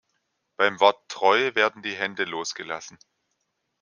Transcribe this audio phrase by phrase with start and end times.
[0.57, 2.97] Beim Wort „Treu“ werden die Hände losgelassen.